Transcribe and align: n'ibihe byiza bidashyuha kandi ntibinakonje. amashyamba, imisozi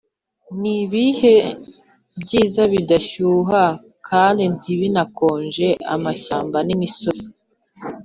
n'ibihe 0.61 1.35
byiza 2.21 2.61
bidashyuha 2.73 3.63
kandi 4.07 4.43
ntibinakonje. 4.55 5.67
amashyamba, 5.95 6.57
imisozi 6.75 7.27